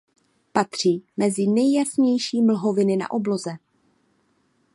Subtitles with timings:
[0.51, 3.51] Patří mezi nejjasnější mlhoviny na obloze.